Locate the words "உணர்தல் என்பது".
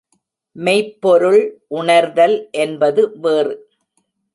1.67-3.01